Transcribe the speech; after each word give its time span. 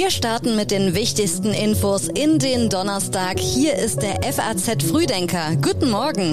Wir 0.00 0.10
starten 0.10 0.56
mit 0.56 0.70
den 0.70 0.94
wichtigsten 0.94 1.52
Infos 1.52 2.08
in 2.08 2.38
den 2.38 2.70
Donnerstag. 2.70 3.38
Hier 3.38 3.74
ist 3.76 4.00
der 4.00 4.22
FAZ 4.32 4.82
Frühdenker. 4.82 5.56
Guten 5.56 5.90
Morgen. 5.90 6.32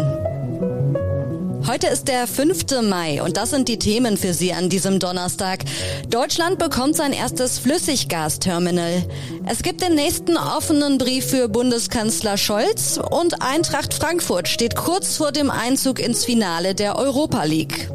Heute 1.68 1.88
ist 1.88 2.08
der 2.08 2.28
5. 2.28 2.82
Mai 2.84 3.22
und 3.22 3.36
das 3.36 3.50
sind 3.50 3.68
die 3.68 3.78
Themen 3.78 4.16
für 4.16 4.34
Sie 4.34 4.54
an 4.54 4.70
diesem 4.70 5.00
Donnerstag. 5.00 5.66
Deutschland 6.10 6.60
bekommt 6.60 6.96
sein 6.96 7.12
erstes 7.12 7.60
Flüssiggasterminal. 7.60 9.06
Es 9.46 9.64
gibt 9.64 9.82
den 9.82 9.96
nächsten 9.96 10.38
offenen 10.38 10.98
Brief 10.98 11.26
für 11.26 11.50
Bundeskanzler 11.50 12.38
Scholz 12.38 12.98
und 12.98 13.42
Eintracht 13.42 13.94
Frankfurt 13.94 14.48
steht 14.48 14.78
kurz 14.78 15.18
vor 15.18 15.34
dem 15.34 15.52
Einzug 15.52 16.00
ins 16.00 16.24
Finale 16.24 16.74
der 16.74 16.98
Europa 16.98 17.44
League. 17.44 17.90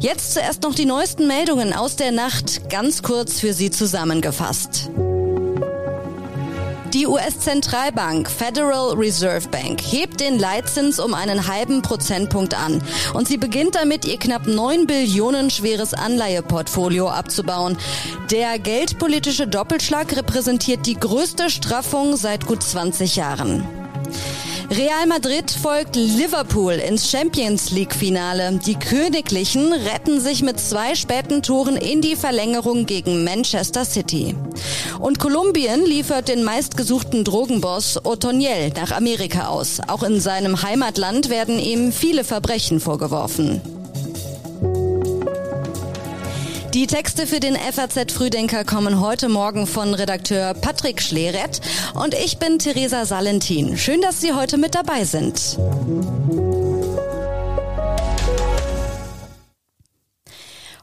Jetzt 0.00 0.34
zuerst 0.34 0.64
noch 0.64 0.74
die 0.74 0.84
neuesten 0.84 1.28
Meldungen 1.28 1.72
aus 1.72 1.94
der 1.94 2.10
Nacht, 2.10 2.68
ganz 2.68 3.04
kurz 3.04 3.38
für 3.38 3.52
Sie 3.52 3.70
zusammengefasst. 3.70 4.90
Die 6.94 7.06
US-Zentralbank 7.06 8.30
Federal 8.30 8.92
Reserve 8.94 9.48
Bank 9.48 9.80
hebt 9.80 10.20
den 10.20 10.38
Leitzins 10.38 10.98
um 11.00 11.14
einen 11.14 11.48
halben 11.48 11.80
Prozentpunkt 11.80 12.52
an 12.52 12.82
und 13.14 13.26
sie 13.26 13.38
beginnt 13.38 13.76
damit, 13.76 14.04
ihr 14.04 14.18
knapp 14.18 14.46
9 14.46 14.86
Billionen 14.86 15.48
schweres 15.48 15.94
Anleiheportfolio 15.94 17.08
abzubauen. 17.08 17.78
Der 18.30 18.58
geldpolitische 18.58 19.48
Doppelschlag 19.48 20.14
repräsentiert 20.14 20.84
die 20.84 21.00
größte 21.00 21.48
Straffung 21.48 22.16
seit 22.16 22.44
gut 22.44 22.62
20 22.62 23.16
Jahren. 23.16 23.81
Real 24.74 25.06
Madrid 25.06 25.50
folgt 25.50 25.96
Liverpool 25.96 26.72
ins 26.72 27.10
Champions 27.10 27.72
League 27.72 27.94
Finale. 27.94 28.58
Die 28.64 28.78
Königlichen 28.78 29.70
retten 29.70 30.18
sich 30.18 30.42
mit 30.42 30.58
zwei 30.58 30.94
späten 30.94 31.42
Toren 31.42 31.76
in 31.76 32.00
die 32.00 32.16
Verlängerung 32.16 32.86
gegen 32.86 33.22
Manchester 33.22 33.84
City. 33.84 34.34
Und 34.98 35.18
Kolumbien 35.18 35.84
liefert 35.84 36.28
den 36.28 36.42
meistgesuchten 36.42 37.22
Drogenboss 37.22 38.02
Otoniel 38.02 38.70
nach 38.74 38.92
Amerika 38.92 39.48
aus. 39.48 39.78
Auch 39.88 40.04
in 40.04 40.20
seinem 40.20 40.62
Heimatland 40.62 41.28
werden 41.28 41.58
ihm 41.58 41.92
viele 41.92 42.24
Verbrechen 42.24 42.80
vorgeworfen. 42.80 43.60
Die 46.74 46.86
Texte 46.86 47.26
für 47.26 47.38
den 47.38 47.54
FAZ 47.54 48.12
Frühdenker 48.12 48.64
kommen 48.64 48.98
heute 48.98 49.28
Morgen 49.28 49.66
von 49.66 49.92
Redakteur 49.92 50.54
Patrick 50.54 51.02
Schleret 51.02 51.60
und 51.92 52.14
ich 52.14 52.38
bin 52.38 52.58
Theresa 52.58 53.04
Salentin. 53.04 53.76
Schön, 53.76 54.00
dass 54.00 54.22
Sie 54.22 54.32
heute 54.32 54.56
mit 54.56 54.74
dabei 54.74 55.04
sind. 55.04 55.58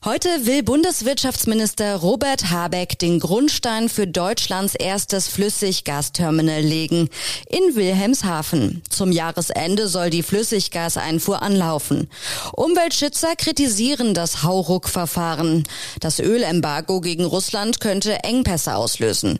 Heute 0.05 0.29
will 0.45 0.63
Bundeswirtschaftsminister 0.63 1.97
Robert 1.97 2.49
Habeck 2.49 2.97
den 2.99 3.19
Grundstein 3.19 3.89
für 3.89 4.07
Deutschlands 4.07 4.73
erstes 4.73 5.27
Flüssiggasterminal 5.27 6.61
legen 6.61 7.09
in 7.49 7.75
Wilhelmshaven. 7.75 8.81
Zum 8.89 9.11
Jahresende 9.11 9.89
soll 9.89 10.09
die 10.09 10.23
Flüssiggaseinfuhr 10.23 11.41
anlaufen. 11.41 12.09
Umweltschützer 12.53 13.35
kritisieren 13.35 14.13
das 14.13 14.41
Hauruck-Verfahren. 14.41 15.67
Das 15.99 16.19
Ölembargo 16.19 17.01
gegen 17.01 17.25
Russland 17.25 17.81
könnte 17.81 18.23
Engpässe 18.23 18.77
auslösen. 18.77 19.37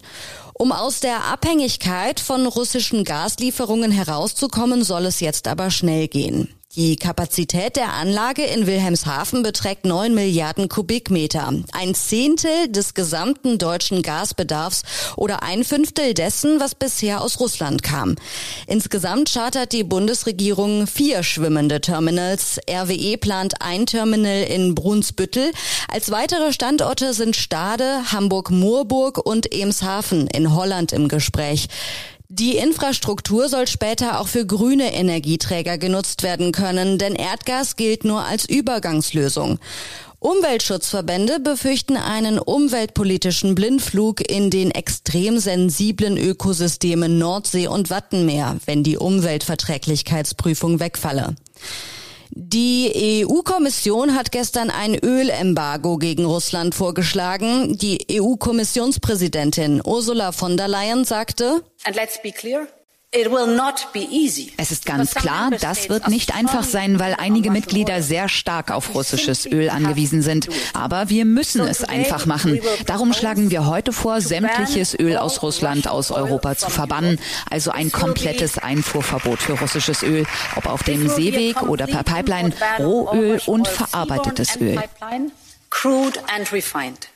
Um 0.54 0.74
aus 0.74 1.00
der 1.00 1.24
Abhängigkeit 1.24 2.20
von 2.20 2.46
russischen 2.46 3.06
Gaslieferungen 3.06 3.92
herauszukommen, 3.92 4.84
soll 4.84 5.06
es 5.06 5.22
jetzt 5.22 5.48
aber 5.48 5.72
schnell 5.72 6.10
gehen. 6.10 6.54
Die 6.80 6.96
Kapazität 6.96 7.76
der 7.76 7.92
Anlage 7.92 8.46
in 8.46 8.66
Wilhelmshaven 8.66 9.44
beträgt 9.44 9.84
9 9.84 10.14
Milliarden 10.16 10.70
Kubikmeter, 10.70 11.52
ein 11.74 11.94
Zehntel 11.94 12.70
des 12.70 12.94
gesamten 12.94 13.58
deutschen 13.58 14.02
Gasbedarfs 14.02 14.84
oder 15.18 15.44
ein 15.44 15.66
Fünftel 15.66 16.14
dessen, 16.14 16.62
was 16.62 16.76
bisher 16.76 17.20
aus 17.20 17.42
Russland 17.42 17.84
kam. 17.84 18.16
Insgesamt 18.66 19.30
chartert 19.30 19.74
die 19.74 19.84
Bundesregierung 19.84 20.88
vier 20.88 21.24
schwimmende 21.24 21.82
Terminals. 21.82 22.62
RWE 22.72 23.18
plant 23.18 23.56
ein 23.60 23.86
Terminal 23.86 24.44
in 24.44 24.74
Brunsbüttel. 24.74 25.52
Als 25.90 26.12
weitere 26.12 26.54
Standorte 26.54 27.14
sind 27.14 27.36
Stade, 27.36 28.10
Hamburg-Moorburg 28.14 29.18
und 29.18 29.54
Emshaven 29.54 30.28
in 30.28 30.56
Holland 30.56 30.94
im 30.94 31.10
Gespräch. 31.10 31.68
Die 32.32 32.58
Infrastruktur 32.58 33.50
soll 33.50 33.66
später 33.66 34.20
auch 34.20 34.28
für 34.28 34.46
grüne 34.46 34.94
Energieträger 34.94 35.80
genutzt 35.80 36.22
werden 36.22 36.52
können, 36.52 37.00
denn 37.00 37.16
Erdgas 37.16 37.76
gilt 37.76 38.04
nur 38.06 38.24
als 38.24 38.48
Übergangslösung. 38.48 39.58
Umweltschutzverbände 40.20 41.40
befürchten 41.40 41.98
einen 41.98 42.38
umweltpolitischen 42.38 43.56
Blindflug 43.56 44.30
in 44.30 44.52
den 44.52 44.70
extrem 44.70 45.40
sensiblen 45.40 46.18
Ökosystemen 46.18 47.18
Nordsee 47.18 47.66
und 47.66 47.90
Wattenmeer, 47.90 48.58
wenn 48.68 48.84
die 48.84 48.98
Umweltverträglichkeitsprüfung 48.98 50.80
wegfalle. 50.80 51.36
Die 52.32 53.26
EU-Kommission 53.26 54.16
hat 54.16 54.32
gestern 54.32 54.70
ein 54.70 54.96
Ölembargo 54.96 55.98
gegen 55.98 56.26
Russland 56.26 56.76
vorgeschlagen. 56.76 57.78
Die 57.78 58.06
EU-Kommissionspräsidentin 58.12 59.82
Ursula 59.84 60.32
von 60.32 60.56
der 60.56 60.68
Leyen 60.68 61.06
sagte, 61.06 61.64
And 61.86 61.96
let's 61.96 62.22
be 62.22 62.32
clear, 62.32 62.68
es 63.12 64.72
ist 64.72 64.86
ganz 64.86 65.16
klar, 65.16 65.50
das 65.60 65.90
wird 65.90 66.08
nicht 66.10 66.36
einfach 66.36 66.64
sein, 66.64 67.00
weil 67.00 67.16
einige 67.18 67.50
Mitglieder 67.50 68.04
sehr 68.04 68.30
stark 68.30 68.70
auf 68.70 68.94
russisches 68.94 69.48
Öl 69.48 69.72
angewiesen 69.72 70.22
sind. 70.22 70.48
Aber 70.74 71.10
wir 71.10 71.26
müssen 71.26 71.62
es 71.62 71.84
einfach 71.84 72.28
machen. 72.28 72.62
Darum 72.86 73.14
schlagen 73.14 73.50
wir 73.50 73.66
heute 73.66 73.94
vor, 73.94 74.22
sämtliches 74.22 74.94
Öl 74.94 75.18
aus 75.18 75.42
Russland 75.42 75.88
aus 75.88 76.12
Europa 76.12 76.56
zu 76.56 76.70
verbannen. 76.70 77.18
Also 77.50 77.72
ein 77.72 77.92
komplettes 77.92 78.60
Einfuhrverbot 78.60 79.40
für 79.40 79.54
russisches 79.54 80.04
Öl, 80.04 80.28
ob 80.56 80.68
auf 80.68 80.84
dem 80.84 81.10
Seeweg 81.10 81.64
oder 81.64 81.88
per 81.88 82.04
Pipeline, 82.04 82.54
Rohöl 82.78 83.42
und 83.48 83.68
verarbeitetes 83.68 84.56
Öl. 84.58 84.80
Crude 85.72 86.20
and 86.36 86.52
refined. 86.54 87.10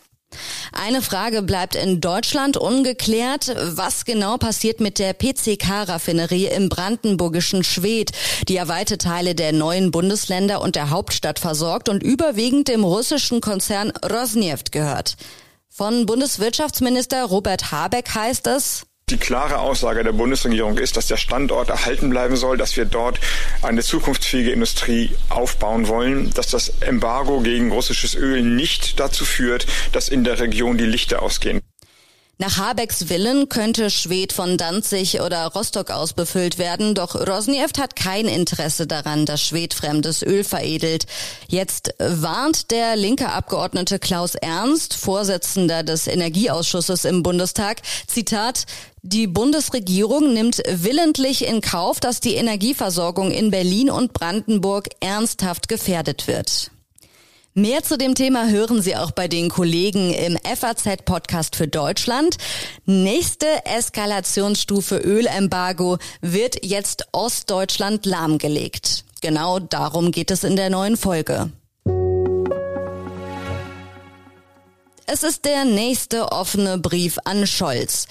Eine 0.72 1.02
Frage 1.02 1.42
bleibt 1.42 1.76
in 1.76 2.02
Deutschland 2.02 2.58
ungeklärt. 2.58 3.56
Was 3.76 4.06
genau 4.06 4.38
passiert 4.38 4.80
mit 4.80 5.00
der 5.00 5.14
PCK-Raffinerie 5.14 6.48
im 6.48 6.70
brandenburgischen 6.70 7.64
Schwedt, 7.64 8.12
die 8.48 8.56
ja 8.56 8.68
weite 8.68 8.98
Teile 8.98 9.36
der 9.36 9.54
neuen 9.54 9.92
Bundesländer 9.92 10.62
und 10.62 10.76
der 10.76 10.90
Hauptstadt 10.90 11.40
versorgt 11.40 11.90
und 11.90 12.04
überwiegend 12.04 12.68
dem 12.68 12.84
russischen 12.84 13.42
Konzern 13.42 13.92
Rosneft 14.12 14.72
gehört? 14.72 15.16
Von 15.70 16.06
Bundeswirtschaftsminister 16.06 17.24
Robert 17.24 17.72
Habeck 17.72 18.14
heißt 18.14 18.46
es, 18.48 18.86
die 19.10 19.18
klare 19.18 19.60
Aussage 19.60 20.04
der 20.04 20.12
Bundesregierung 20.14 20.78
ist, 20.78 20.98
dass 20.98 21.08
der 21.08 21.18
Standort 21.18 21.70
erhalten 21.70 22.10
bleiben 22.10 22.36
soll, 22.36 22.58
dass 22.58 22.76
wir 22.78 22.86
dort 22.86 23.20
eine 23.62 23.84
zukunftsfähige 23.84 24.52
Industrie 24.52 25.16
aufbauen 25.30 25.88
wollen, 25.88 26.32
dass 26.34 26.48
das 26.48 26.70
Embargo 26.82 27.42
gegen 27.42 27.72
russisches 27.72 28.16
Öl 28.16 28.42
nicht 28.42 29.00
dazu 29.00 29.26
führt, 29.26 29.68
dass 29.92 30.10
in 30.10 30.24
der 30.24 30.40
Region 30.40 30.78
die 30.78 30.86
Lichter 30.86 31.22
ausgehen. 31.22 31.63
Nach 32.44 32.58
Habecks 32.58 33.08
Willen 33.08 33.48
könnte 33.48 33.90
Schwed 33.90 34.34
von 34.34 34.58
Danzig 34.58 35.22
oder 35.22 35.46
Rostock 35.46 35.92
aus 35.92 36.12
befüllt 36.12 36.58
werden, 36.58 36.94
doch 36.94 37.16
Rosneft 37.16 37.80
hat 37.80 37.96
kein 37.96 38.26
Interesse 38.26 38.86
daran, 38.86 39.26
dass 39.26 39.42
Schwed 39.42 39.74
fremdes 39.74 40.22
Öl 40.24 40.44
veredelt. 40.44 41.06
Jetzt 41.48 41.96
warnt 42.00 42.70
der 42.72 42.98
linke 42.98 43.30
Abgeordnete 43.30 43.98
Klaus 43.98 44.36
Ernst, 44.36 44.94
Vorsitzender 44.96 45.84
des 45.84 46.06
Energieausschusses 46.06 47.06
im 47.06 47.24
Bundestag, 47.24 47.82
Zitat, 48.08 48.66
die 49.04 49.28
Bundesregierung 49.28 50.34
nimmt 50.34 50.62
willentlich 50.68 51.48
in 51.48 51.62
Kauf, 51.62 52.02
dass 52.02 52.20
die 52.20 52.36
Energieversorgung 52.36 53.32
in 53.32 53.52
Berlin 53.52 53.90
und 53.90 54.12
Brandenburg 54.12 54.90
ernsthaft 55.00 55.70
gefährdet 55.70 56.28
wird. 56.28 56.73
Mehr 57.56 57.84
zu 57.84 58.00
dem 58.00 58.16
Thema 58.16 58.48
hören 58.48 58.82
Sie 58.82 58.96
auch 58.96 59.12
bei 59.12 59.28
den 59.28 59.48
Kollegen 59.48 60.12
im 60.12 60.40
FAZ-Podcast 60.40 61.56
für 61.56 61.68
Deutschland. 61.68 62.38
Nächste 62.88 63.46
Eskalationsstufe 63.66 64.98
Ölembargo 64.98 66.00
wird 66.22 66.66
jetzt 66.66 67.06
Ostdeutschland 67.12 68.08
lahmgelegt. 68.08 69.06
Genau 69.22 69.60
darum 69.60 70.12
geht 70.12 70.32
es 70.32 70.44
in 70.44 70.56
der 70.56 70.72
neuen 70.72 70.98
Folge. 70.98 71.52
Es 75.06 75.22
ist 75.22 75.46
der 75.46 75.64
nächste 75.66 76.32
offene 76.32 76.80
Brief 76.80 77.20
an 77.24 77.46
Scholz. 77.46 78.08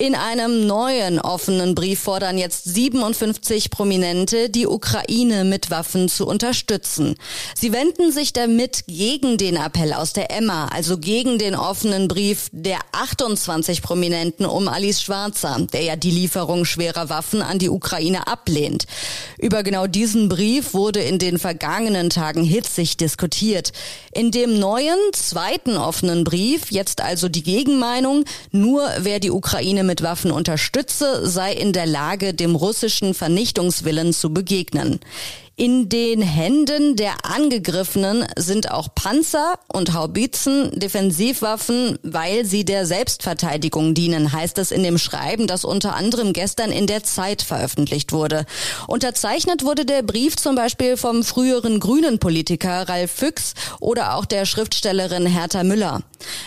In 0.00 0.14
einem 0.14 0.66
neuen 0.66 1.20
offenen 1.20 1.74
Brief 1.74 2.00
fordern 2.00 2.38
jetzt 2.38 2.64
57 2.64 3.68
Prominente, 3.68 4.48
die 4.48 4.66
Ukraine 4.66 5.44
mit 5.44 5.70
Waffen 5.70 6.08
zu 6.08 6.26
unterstützen. 6.26 7.16
Sie 7.54 7.70
wenden 7.74 8.10
sich 8.10 8.32
damit 8.32 8.84
gegen 8.86 9.36
den 9.36 9.56
Appell 9.56 9.92
aus 9.92 10.14
der 10.14 10.30
Emma, 10.30 10.68
also 10.68 10.96
gegen 10.96 11.36
den 11.36 11.54
offenen 11.54 12.08
Brief 12.08 12.48
der 12.50 12.78
28 12.92 13.82
Prominenten 13.82 14.46
um 14.46 14.68
Alice 14.68 15.02
Schwarzer, 15.02 15.66
der 15.70 15.82
ja 15.82 15.96
die 15.96 16.10
Lieferung 16.10 16.64
schwerer 16.64 17.10
Waffen 17.10 17.42
an 17.42 17.58
die 17.58 17.68
Ukraine 17.68 18.26
ablehnt. 18.26 18.86
Über 19.36 19.62
genau 19.62 19.86
diesen 19.86 20.30
Brief 20.30 20.72
wurde 20.72 21.00
in 21.00 21.18
den 21.18 21.38
vergangenen 21.38 22.08
Tagen 22.08 22.42
hitzig 22.42 22.96
diskutiert. 22.96 23.72
In 24.14 24.30
dem 24.30 24.58
neuen 24.58 24.96
zweiten 25.12 25.76
offenen 25.76 26.24
Brief, 26.24 26.70
jetzt 26.70 27.02
also 27.02 27.28
die 27.28 27.42
Gegenmeinung, 27.42 28.24
nur 28.50 28.88
wer 29.00 29.20
die 29.20 29.30
Ukraine 29.30 29.89
mit 29.90 30.02
Waffen 30.02 30.30
unterstütze, 30.30 31.28
sei 31.28 31.52
in 31.52 31.72
der 31.72 31.84
Lage, 31.84 32.32
dem 32.32 32.54
russischen 32.54 33.12
Vernichtungswillen 33.12 34.12
zu 34.12 34.32
begegnen. 34.32 35.00
In 35.60 35.90
den 35.90 36.22
Händen 36.22 36.96
der 36.96 37.26
Angegriffenen 37.26 38.24
sind 38.34 38.70
auch 38.70 38.94
Panzer 38.94 39.58
und 39.70 39.92
Haubitzen, 39.92 40.70
Defensivwaffen, 40.80 41.98
weil 42.02 42.46
sie 42.46 42.64
der 42.64 42.86
Selbstverteidigung 42.86 43.92
dienen, 43.92 44.32
heißt 44.32 44.56
es 44.56 44.70
in 44.70 44.82
dem 44.82 44.96
Schreiben, 44.96 45.46
das 45.46 45.66
unter 45.66 45.94
anderem 45.96 46.32
gestern 46.32 46.72
in 46.72 46.86
der 46.86 47.04
Zeit 47.04 47.42
veröffentlicht 47.42 48.14
wurde. 48.14 48.46
Unterzeichnet 48.86 49.62
wurde 49.62 49.84
der 49.84 50.00
Brief 50.00 50.36
zum 50.36 50.54
Beispiel 50.54 50.96
vom 50.96 51.22
früheren 51.22 51.78
grünen 51.78 52.18
Politiker 52.18 52.88
Ralf 52.88 53.10
Füchs 53.10 53.52
oder 53.80 54.14
auch 54.14 54.24
der 54.24 54.46
Schriftstellerin 54.46 55.26
Hertha 55.26 55.62
Müller. 55.62 56.00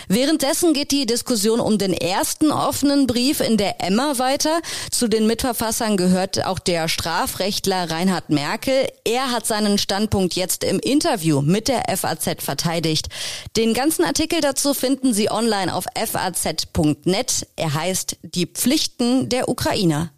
Währenddessen 0.08 0.72
geht 0.72 0.90
die 0.90 1.06
Diskussion 1.06 1.60
um 1.60 1.78
den 1.78 1.92
ersten 1.92 2.50
offenen 2.50 3.06
Brief 3.06 3.38
in 3.38 3.58
der 3.58 3.80
Emma 3.80 4.18
weiter. 4.18 4.60
Zu 4.90 5.06
den 5.06 5.28
Mitverfassern 5.28 5.96
gehört 5.96 6.44
auch 6.44 6.58
der 6.58 6.88
Strafrechtler 6.88 7.90
Reinhard 7.92 8.30
Merkel. 8.30 8.88
Er 9.06 9.30
hat 9.30 9.44
seinen 9.44 9.76
Standpunkt 9.76 10.34
jetzt 10.34 10.64
im 10.64 10.78
Interview 10.78 11.42
mit 11.42 11.68
der 11.68 11.84
FAZ 11.94 12.42
verteidigt. 12.42 13.08
Den 13.54 13.74
ganzen 13.74 14.02
Artikel 14.02 14.40
dazu 14.40 14.72
finden 14.72 15.12
Sie 15.12 15.30
online 15.30 15.74
auf 15.74 15.84
faz.net. 15.94 17.46
Er 17.56 17.74
heißt 17.74 18.16
Die 18.22 18.46
Pflichten 18.46 19.28
der 19.28 19.50
Ukrainer. 19.50 20.10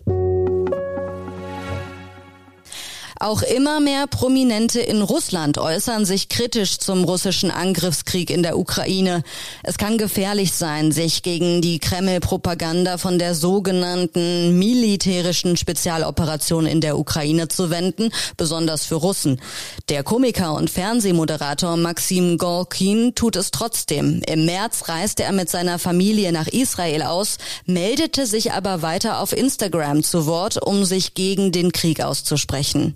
Auch 3.19 3.41
immer 3.41 3.81
mehr 3.81 4.07
Prominente 4.07 4.79
in 4.81 5.01
Russland 5.01 5.57
äußern 5.57 6.05
sich 6.05 6.29
kritisch 6.29 6.79
zum 6.79 7.03
russischen 7.05 7.51
Angriffskrieg 7.51 8.29
in 8.29 8.43
der 8.43 8.59
Ukraine. 8.59 9.23
Es 9.63 9.79
kann 9.79 9.97
gefährlich 9.97 10.53
sein, 10.53 10.93
sich 10.93 11.23
gegen 11.23 11.63
die 11.63 11.79
Kreml-Propaganda 11.79 12.99
von 12.99 13.19
der 13.19 13.35
sogenannten 13.35 14.59
militärischen 14.59 15.57
Spezialoperation 15.57 16.67
in 16.67 16.83
der 16.83 16.99
Ukraine 16.99 17.49
zu 17.49 17.71
wenden, 17.71 18.11
besonders 18.37 18.85
für 18.85 18.97
Russen. 18.97 19.41
Der 19.89 20.03
Komiker 20.03 20.53
und 20.53 20.69
Fernsehmoderator 20.69 21.79
Maxim 21.79 22.37
Gorkin 22.37 23.15
tut 23.15 23.37
es 23.37 23.51
trotzdem. 23.51 24.21
Im 24.27 24.45
März 24.45 24.89
reiste 24.89 25.23
er 25.23 25.33
mit 25.33 25.49
seiner 25.49 25.79
Familie 25.79 26.33
nach 26.33 26.49
Israel 26.49 27.03
aus, 27.03 27.39
meldete 27.65 28.27
sich 28.27 28.53
aber 28.53 28.83
weiter 28.83 29.21
auf 29.21 29.33
Instagram 29.33 30.03
zu 30.03 30.27
Wort, 30.27 30.63
um 30.63 30.85
sich 30.85 31.15
gegen 31.15 31.51
den 31.51 31.73
Krieg 31.73 32.03
auszusprechen. 32.03 32.95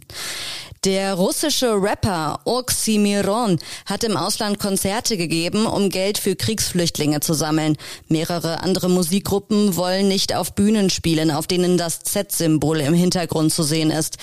Der 0.84 1.12
russische 1.12 1.74
Rapper 1.74 2.40
Oxymiron 2.46 3.58
hat 3.84 4.02
im 4.02 4.16
Ausland 4.16 4.58
Konzerte 4.58 5.18
gegeben, 5.18 5.66
um 5.66 5.90
Geld 5.90 6.16
für 6.16 6.36
Kriegsflüchtlinge 6.36 7.20
zu 7.20 7.34
sammeln. 7.34 7.76
Mehrere 8.08 8.62
andere 8.62 8.88
Musikgruppen 8.88 9.76
wollen 9.76 10.08
nicht 10.08 10.34
auf 10.34 10.54
Bühnen 10.54 10.88
spielen, 10.88 11.30
auf 11.30 11.46
denen 11.46 11.76
das 11.76 12.00
Z-Symbol 12.00 12.80
im 12.80 12.94
Hintergrund 12.94 13.52
zu 13.52 13.62
sehen 13.62 13.90
ist. 13.90 14.16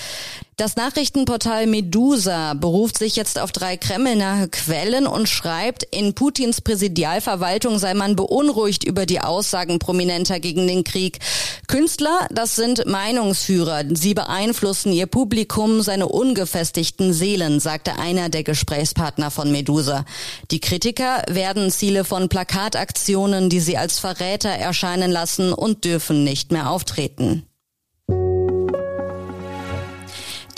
Das 0.58 0.74
Nachrichtenportal 0.74 1.68
Medusa 1.68 2.54
beruft 2.54 2.98
sich 2.98 3.14
jetzt 3.14 3.38
auf 3.38 3.52
drei 3.52 3.76
kremlnahe 3.76 4.48
Quellen 4.48 5.06
und 5.06 5.28
schreibt, 5.28 5.84
in 5.84 6.14
Putins 6.14 6.60
Präsidialverwaltung 6.62 7.78
sei 7.78 7.94
man 7.94 8.16
beunruhigt 8.16 8.82
über 8.82 9.06
die 9.06 9.20
Aussagen 9.20 9.78
Prominenter 9.78 10.40
gegen 10.40 10.66
den 10.66 10.82
Krieg. 10.82 11.20
Künstler, 11.68 12.26
das 12.32 12.56
sind 12.56 12.86
Meinungsführer. 12.86 13.84
Sie 13.94 14.14
beeinflussen 14.14 14.92
ihr 14.92 15.06
Publikum, 15.06 15.80
seine 15.80 16.08
ungefestigten 16.08 17.12
Seelen, 17.12 17.60
sagte 17.60 17.96
einer 17.96 18.28
der 18.28 18.42
Gesprächspartner 18.42 19.30
von 19.30 19.52
Medusa. 19.52 20.04
Die 20.50 20.58
Kritiker 20.58 21.22
werden 21.28 21.70
Ziele 21.70 22.02
von 22.02 22.28
Plakataktionen, 22.28 23.48
die 23.48 23.60
sie 23.60 23.76
als 23.76 24.00
Verräter 24.00 24.50
erscheinen 24.50 25.12
lassen 25.12 25.52
und 25.52 25.84
dürfen 25.84 26.24
nicht 26.24 26.50
mehr 26.50 26.68
auftreten. 26.68 27.47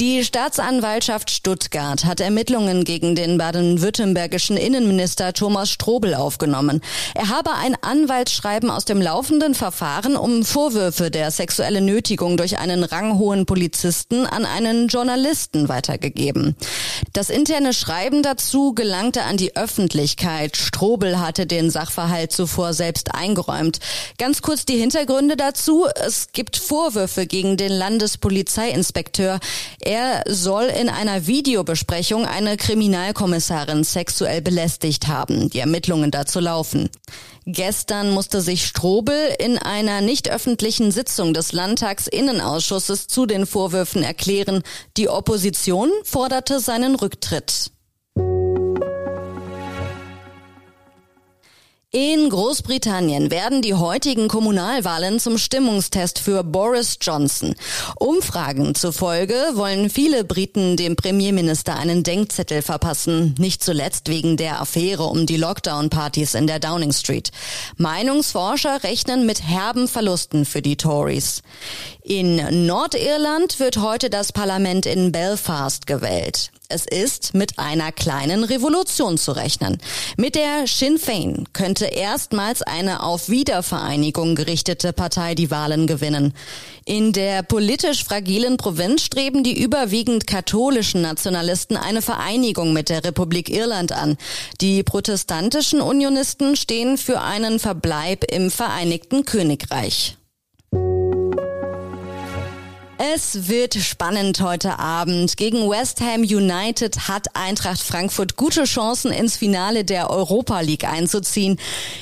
Die 0.00 0.24
Staatsanwaltschaft 0.24 1.30
Stuttgart 1.30 2.06
hat 2.06 2.20
Ermittlungen 2.20 2.84
gegen 2.84 3.14
den 3.14 3.36
baden-württembergischen 3.36 4.56
Innenminister 4.56 5.34
Thomas 5.34 5.70
Strobel 5.70 6.14
aufgenommen. 6.14 6.80
Er 7.14 7.28
habe 7.28 7.52
ein 7.52 7.76
Anwaltsschreiben 7.82 8.70
aus 8.70 8.86
dem 8.86 9.02
laufenden 9.02 9.54
Verfahren 9.54 10.16
um 10.16 10.42
Vorwürfe 10.42 11.10
der 11.10 11.30
sexuellen 11.30 11.84
Nötigung 11.84 12.38
durch 12.38 12.56
einen 12.56 12.82
ranghohen 12.82 13.44
Polizisten 13.44 14.24
an 14.24 14.46
einen 14.46 14.88
Journalisten 14.88 15.68
weitergegeben. 15.68 16.56
Das 17.12 17.28
interne 17.28 17.74
Schreiben 17.74 18.22
dazu 18.22 18.72
gelangte 18.72 19.24
an 19.24 19.36
die 19.36 19.54
Öffentlichkeit. 19.54 20.56
Strobel 20.56 21.20
hatte 21.20 21.46
den 21.46 21.70
Sachverhalt 21.70 22.32
zuvor 22.32 22.72
selbst 22.72 23.14
eingeräumt. 23.14 23.80
Ganz 24.16 24.40
kurz 24.40 24.64
die 24.64 24.78
Hintergründe 24.78 25.36
dazu. 25.36 25.84
Es 25.94 26.28
gibt 26.32 26.56
Vorwürfe 26.56 27.26
gegen 27.26 27.58
den 27.58 27.72
Landespolizeiinspekteur. 27.72 29.40
Er 29.90 30.22
soll 30.28 30.66
in 30.66 30.88
einer 30.88 31.26
Videobesprechung 31.26 32.24
eine 32.24 32.56
Kriminalkommissarin 32.56 33.82
sexuell 33.82 34.40
belästigt 34.40 35.08
haben. 35.08 35.50
Die 35.50 35.58
Ermittlungen 35.58 36.12
dazu 36.12 36.38
laufen. 36.38 36.88
Gestern 37.44 38.12
musste 38.12 38.40
sich 38.40 38.64
Strobel 38.64 39.34
in 39.40 39.58
einer 39.58 40.00
nicht 40.00 40.30
öffentlichen 40.30 40.92
Sitzung 40.92 41.34
des 41.34 41.50
Landtagsinnenausschusses 41.50 43.08
zu 43.08 43.26
den 43.26 43.46
Vorwürfen 43.46 44.04
erklären. 44.04 44.62
Die 44.96 45.08
Opposition 45.08 45.90
forderte 46.04 46.60
seinen 46.60 46.94
Rücktritt. 46.94 47.72
In 51.92 52.30
Großbritannien 52.30 53.32
werden 53.32 53.62
die 53.62 53.74
heutigen 53.74 54.28
Kommunalwahlen 54.28 55.18
zum 55.18 55.38
Stimmungstest 55.38 56.20
für 56.20 56.44
Boris 56.44 56.98
Johnson. 57.00 57.56
Umfragen 57.98 58.76
zufolge 58.76 59.34
wollen 59.54 59.90
viele 59.90 60.22
Briten 60.22 60.76
dem 60.76 60.94
Premierminister 60.94 61.74
einen 61.74 62.04
Denkzettel 62.04 62.62
verpassen, 62.62 63.34
nicht 63.40 63.64
zuletzt 63.64 64.08
wegen 64.08 64.36
der 64.36 64.60
Affäre 64.60 65.02
um 65.02 65.26
die 65.26 65.36
Lockdown-Partys 65.36 66.34
in 66.34 66.46
der 66.46 66.60
Downing 66.60 66.92
Street. 66.92 67.32
Meinungsforscher 67.76 68.84
rechnen 68.84 69.26
mit 69.26 69.42
herben 69.42 69.88
Verlusten 69.88 70.44
für 70.44 70.62
die 70.62 70.76
Tories. 70.76 71.42
In 72.10 72.66
Nordirland 72.66 73.60
wird 73.60 73.76
heute 73.76 74.10
das 74.10 74.32
Parlament 74.32 74.84
in 74.84 75.12
Belfast 75.12 75.86
gewählt. 75.86 76.50
Es 76.68 76.84
ist 76.84 77.34
mit 77.34 77.56
einer 77.60 77.92
kleinen 77.92 78.42
Revolution 78.42 79.16
zu 79.16 79.30
rechnen. 79.30 79.78
Mit 80.16 80.34
der 80.34 80.66
Sinn 80.66 80.98
Fein 80.98 81.44
könnte 81.52 81.84
erstmals 81.84 82.62
eine 82.62 83.04
auf 83.04 83.28
Wiedervereinigung 83.28 84.34
gerichtete 84.34 84.92
Partei 84.92 85.36
die 85.36 85.52
Wahlen 85.52 85.86
gewinnen. 85.86 86.34
In 86.84 87.12
der 87.12 87.44
politisch 87.44 88.02
fragilen 88.02 88.56
Provinz 88.56 89.02
streben 89.02 89.44
die 89.44 89.62
überwiegend 89.62 90.26
katholischen 90.26 91.02
Nationalisten 91.02 91.76
eine 91.76 92.02
Vereinigung 92.02 92.72
mit 92.72 92.88
der 92.88 93.04
Republik 93.04 93.48
Irland 93.48 93.92
an. 93.92 94.16
Die 94.60 94.82
protestantischen 94.82 95.80
Unionisten 95.80 96.56
stehen 96.56 96.98
für 96.98 97.20
einen 97.20 97.60
Verbleib 97.60 98.24
im 98.32 98.50
Vereinigten 98.50 99.24
Königreich. 99.24 100.16
Es 103.02 103.48
wird 103.48 103.76
spannend 103.76 104.42
heute 104.42 104.78
Abend. 104.78 105.38
Gegen 105.38 105.70
West 105.70 106.02
Ham 106.02 106.20
United 106.20 107.08
hat 107.08 107.34
Eintracht 107.34 107.80
Frankfurt 107.80 108.36
gute 108.36 108.64
Chancen, 108.64 109.10
ins 109.10 109.38
Finale 109.38 109.86
der 109.86 110.10
Europa 110.10 110.60
League 110.60 110.84
einzuziehen. 110.84 111.58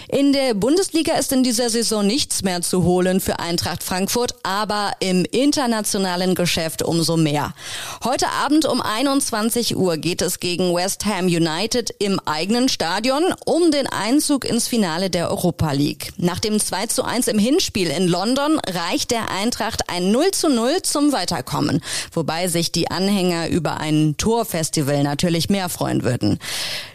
In 0.08 0.32
der 0.32 0.54
Bundesliga 0.54 1.14
ist 1.14 1.30
in 1.30 1.44
dieser 1.44 1.70
Saison 1.70 2.04
nichts 2.04 2.42
mehr 2.42 2.62
zu 2.62 2.82
holen 2.82 3.20
für 3.20 3.38
Eintracht 3.38 3.84
Frankfurt, 3.84 4.34
aber 4.42 4.90
im 4.98 5.24
internationalen 5.24 6.34
Geschäft 6.34 6.82
umso 6.82 7.16
mehr. 7.16 7.54
Heute 8.02 8.28
Abend 8.30 8.66
um 8.66 8.80
21 8.80 9.76
Uhr 9.76 9.98
geht 9.98 10.20
es 10.20 10.40
gegen 10.40 10.74
West 10.74 11.06
Ham 11.06 11.26
United 11.26 11.94
im 12.00 12.18
eigenen 12.24 12.68
Stadion 12.68 13.22
um 13.44 13.70
den 13.70 13.86
Einzug 13.86 14.44
ins 14.44 14.66
Finale 14.66 15.10
der 15.10 15.30
Europa 15.30 15.70
League. 15.70 16.12
Nach 16.16 16.40
dem 16.40 16.58
2 16.58 16.86
zu 16.86 17.04
1 17.04 17.28
im 17.28 17.38
Hinspiel 17.38 17.88
in 17.88 18.08
London 18.08 18.58
reicht 18.66 19.12
der 19.12 19.30
Eintracht 19.30 19.88
ein 19.88 20.10
0 20.10 20.32
zu 20.32 20.48
0 20.48 20.82
zum 20.90 21.12
Weiterkommen. 21.12 21.80
Wobei 22.12 22.48
sich 22.48 22.72
die 22.72 22.90
Anhänger 22.90 23.48
über 23.48 23.78
ein 23.78 24.16
Torfestival 24.16 25.02
natürlich 25.02 25.48
mehr 25.48 25.68
freuen 25.68 26.02
würden. 26.02 26.38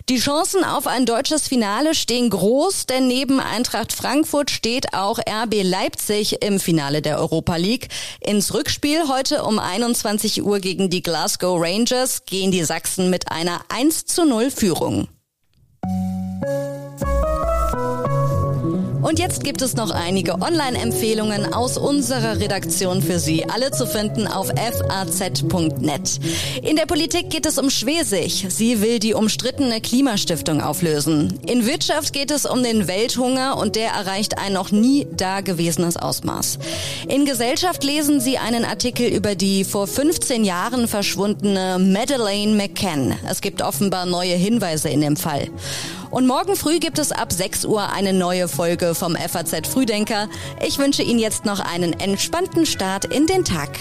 Die 0.09 0.19
Chancen 0.19 0.65
auf 0.65 0.85
ein 0.85 1.05
deutsches 1.05 1.47
Finale 1.47 1.95
stehen 1.95 2.29
groß, 2.29 2.87
denn 2.87 3.07
neben 3.07 3.39
Eintracht 3.39 3.93
Frankfurt 3.93 4.51
steht 4.51 4.93
auch 4.93 5.17
RB 5.19 5.63
Leipzig 5.63 6.43
im 6.43 6.59
Finale 6.59 7.01
der 7.01 7.19
Europa 7.19 7.55
League. 7.55 7.87
Ins 8.19 8.53
Rückspiel 8.53 9.07
heute 9.07 9.43
um 9.43 9.59
21 9.59 10.43
Uhr 10.43 10.59
gegen 10.59 10.89
die 10.89 11.03
Glasgow 11.03 11.57
Rangers 11.61 12.25
gehen 12.25 12.51
die 12.51 12.63
Sachsen 12.65 13.09
mit 13.09 13.31
einer 13.31 13.61
1 13.69 14.05
zu 14.05 14.25
0 14.25 14.51
Führung. 14.51 15.07
Und 19.03 19.19
jetzt 19.19 19.43
gibt 19.43 19.61
es 19.61 19.75
noch 19.75 19.91
einige 19.91 20.41
Online-Empfehlungen 20.41 21.53
aus 21.53 21.77
unserer 21.77 22.39
Redaktion 22.39 23.01
für 23.01 23.19
Sie, 23.19 23.45
alle 23.49 23.71
zu 23.71 23.85
finden 23.85 24.27
auf 24.27 24.47
faz.net. 24.47 26.19
In 26.61 26.77
der 26.77 26.85
Politik 26.85 27.29
geht 27.29 27.45
es 27.45 27.57
um 27.57 27.69
Schwesig. 27.69 28.45
Sie 28.47 28.81
will 28.81 28.99
die 28.99 29.13
umstrittene 29.13 29.81
Klimastiftung 29.81 30.61
auflösen. 30.61 31.37
In 31.45 31.65
Wirtschaft 31.65 32.13
geht 32.13 32.31
es 32.31 32.45
um 32.45 32.63
den 32.63 32.87
Welthunger 32.87 33.57
und 33.57 33.75
der 33.75 33.89
erreicht 33.89 34.37
ein 34.37 34.53
noch 34.53 34.71
nie 34.71 35.05
dagewesenes 35.11 35.97
Ausmaß. 35.97 36.59
In 37.09 37.25
Gesellschaft 37.25 37.83
lesen 37.83 38.21
Sie 38.21 38.37
einen 38.37 38.63
Artikel 38.63 39.07
über 39.07 39.35
die 39.35 39.65
vor 39.65 39.85
15 39.85 40.45
Jahren 40.45 40.87
verschwundene 40.87 41.77
Madeleine 41.77 42.55
McCann. 42.55 43.15
Es 43.29 43.41
gibt 43.41 43.61
offenbar 43.61 44.05
neue 44.05 44.35
Hinweise 44.35 44.87
in 44.87 45.01
dem 45.01 45.17
Fall. 45.17 45.49
Und 46.13 46.27
morgen 46.27 46.55
früh 46.55 46.77
gibt 46.77 46.99
es 46.99 47.11
ab 47.11 47.33
6 47.33 47.65
Uhr 47.65 47.91
eine 47.91 48.13
neue 48.13 48.47
Folge 48.47 48.93
vom 48.93 49.15
FAZ 49.15 49.67
Frühdenker. 49.67 50.29
Ich 50.63 50.77
wünsche 50.77 51.01
Ihnen 51.01 51.17
jetzt 51.17 51.43
noch 51.43 51.59
einen 51.59 51.93
entspannten 51.93 52.67
Start 52.67 53.05
in 53.05 53.25
den 53.25 53.43
Tag. 53.43 53.71